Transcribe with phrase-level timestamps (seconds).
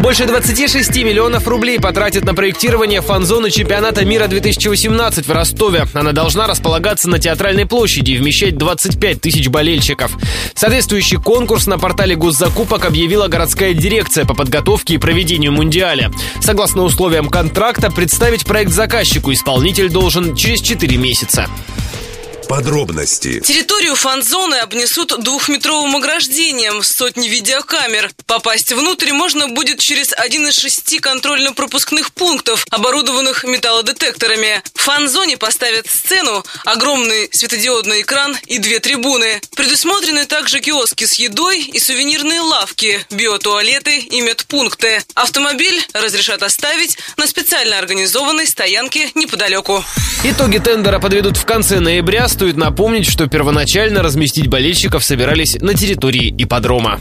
[0.00, 5.86] Больше 26 миллионов рублей потратят на проектирование фан-зоны чемпионата мира 2018 в Ростове.
[5.94, 10.12] Она должна располагаться на театральной площади и вмещать 25 тысяч болельщиков.
[10.54, 16.12] Соответствующий конкурс на портале госзакупок объявила городская дирекция по подготовке и проведению мундиаля.
[16.40, 21.46] Согласно условиям контракта, представить проект заказчику исполнитель должен через 4 месяца.
[22.48, 23.40] Подробности.
[23.40, 28.10] Территорию фан-зоны обнесут двухметровым ограждением с сотней видеокамер.
[28.26, 34.62] Попасть внутрь можно будет через один из шести контрольно-пропускных пунктов, оборудованных металлодетекторами.
[34.74, 39.40] В фан-зоне поставят сцену, огромный светодиодный экран и две трибуны.
[39.56, 45.02] Предусмотрены также киоски с едой и сувенирные лавки, биотуалеты и медпункты.
[45.14, 49.84] Автомобиль разрешат оставить на специально организованной стоянке неподалеку.
[50.24, 56.34] Итоги тендера подведут в конце ноября стоит напомнить, что первоначально разместить болельщиков собирались на территории
[56.36, 56.98] ипподрома.